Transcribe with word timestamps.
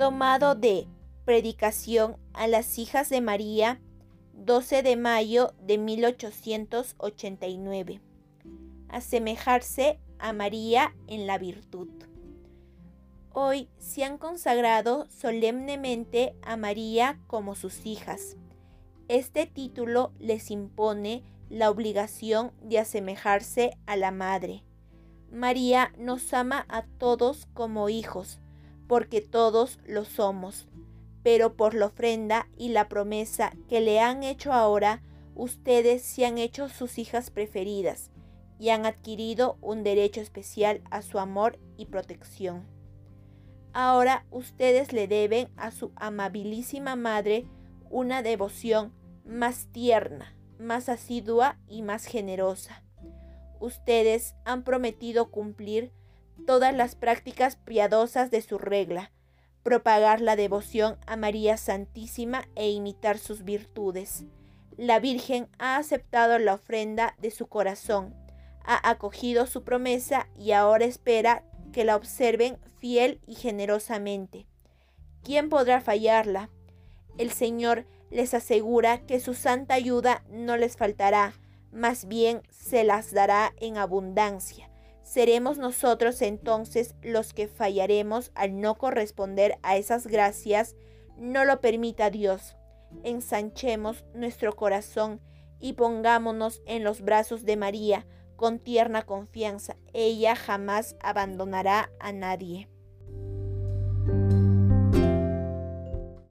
tomado 0.00 0.54
de 0.54 0.88
Predicación 1.26 2.16
a 2.32 2.48
las 2.48 2.78
hijas 2.78 3.10
de 3.10 3.20
María, 3.20 3.82
12 4.32 4.82
de 4.82 4.96
mayo 4.96 5.52
de 5.60 5.76
1889. 5.76 8.00
Asemejarse 8.88 10.00
a 10.18 10.32
María 10.32 10.96
en 11.06 11.26
la 11.26 11.36
virtud. 11.36 11.90
Hoy 13.34 13.68
se 13.76 14.04
han 14.04 14.16
consagrado 14.16 15.06
solemnemente 15.10 16.34
a 16.40 16.56
María 16.56 17.20
como 17.26 17.54
sus 17.54 17.84
hijas. 17.84 18.38
Este 19.08 19.44
título 19.44 20.14
les 20.18 20.50
impone 20.50 21.24
la 21.50 21.68
obligación 21.68 22.52
de 22.62 22.78
asemejarse 22.78 23.76
a 23.84 23.96
la 23.96 24.12
Madre. 24.12 24.64
María 25.30 25.92
nos 25.98 26.32
ama 26.32 26.64
a 26.70 26.86
todos 26.86 27.44
como 27.52 27.90
hijos, 27.90 28.40
porque 28.90 29.20
todos 29.20 29.78
lo 29.86 30.04
somos 30.04 30.66
pero 31.22 31.54
por 31.54 31.74
la 31.74 31.86
ofrenda 31.86 32.48
y 32.56 32.70
la 32.70 32.88
promesa 32.88 33.52
que 33.68 33.80
le 33.80 34.00
han 34.00 34.22
hecho 34.22 34.52
ahora, 34.52 35.02
ustedes 35.34 36.02
se 36.02 36.26
han 36.26 36.38
hecho 36.38 36.68
sus 36.68 36.98
hijas 36.98 37.30
preferidas 37.30 38.10
y 38.58 38.70
han 38.70 38.86
adquirido 38.86 39.58
un 39.60 39.82
derecho 39.82 40.20
especial 40.20 40.82
a 40.90 41.02
su 41.02 41.18
amor 41.18 41.58
y 41.76 41.86
protección. 41.86 42.66
Ahora 43.72 44.26
ustedes 44.30 44.92
le 44.92 45.06
deben 45.06 45.48
a 45.56 45.70
su 45.70 45.92
amabilísima 45.96 46.96
madre 46.96 47.46
una 47.90 48.22
devoción 48.22 48.92
más 49.24 49.68
tierna, 49.72 50.36
más 50.58 50.88
asidua 50.88 51.58
y 51.68 51.82
más 51.82 52.04
generosa. 52.04 52.82
Ustedes 53.60 54.34
han 54.44 54.64
prometido 54.64 55.30
cumplir 55.30 55.92
todas 56.46 56.74
las 56.74 56.94
prácticas 56.94 57.56
piadosas 57.56 58.30
de 58.30 58.42
su 58.42 58.58
regla, 58.58 59.10
propagar 59.62 60.20
la 60.20 60.36
devoción 60.36 60.98
a 61.06 61.16
María 61.16 61.56
Santísima 61.56 62.48
e 62.54 62.70
imitar 62.70 63.18
sus 63.18 63.44
virtudes. 63.44 64.24
La 64.76 64.98
Virgen 64.98 65.48
ha 65.58 65.76
aceptado 65.76 66.38
la 66.38 66.54
ofrenda 66.54 67.14
de 67.18 67.30
su 67.30 67.46
corazón, 67.46 68.14
ha 68.64 68.88
acogido 68.88 69.46
su 69.46 69.62
promesa 69.62 70.28
y 70.38 70.52
ahora 70.52 70.86
espera 70.86 71.44
que 71.72 71.84
la 71.84 71.96
observen 71.96 72.58
fiel 72.78 73.20
y 73.26 73.34
generosamente. 73.34 74.46
¿Quién 75.22 75.50
podrá 75.50 75.80
fallarla? 75.80 76.50
El 77.18 77.30
Señor 77.30 77.86
les 78.10 78.32
asegura 78.32 79.04
que 79.06 79.20
su 79.20 79.34
santa 79.34 79.74
ayuda 79.74 80.24
no 80.30 80.56
les 80.56 80.76
faltará, 80.76 81.34
más 81.72 82.06
bien 82.06 82.42
se 82.50 82.82
las 82.84 83.12
dará 83.12 83.52
en 83.60 83.76
abundancia 83.76 84.69
seremos 85.10 85.58
nosotros 85.58 86.22
entonces 86.22 86.94
los 87.02 87.34
que 87.34 87.48
fallaremos 87.48 88.30
al 88.36 88.60
no 88.60 88.76
corresponder 88.76 89.58
a 89.64 89.76
esas 89.76 90.06
gracias. 90.06 90.76
No 91.16 91.44
lo 91.44 91.60
permita 91.60 92.10
Dios. 92.10 92.56
Ensanchemos 93.02 94.04
nuestro 94.14 94.54
corazón 94.54 95.20
y 95.58 95.72
pongámonos 95.72 96.62
en 96.64 96.84
los 96.84 97.00
brazos 97.00 97.44
de 97.44 97.56
María 97.56 98.06
con 98.36 98.60
tierna 98.60 99.02
confianza. 99.02 99.74
Ella 99.92 100.36
jamás 100.36 100.94
abandonará 101.00 101.90
a 101.98 102.12
nadie. 102.12 102.68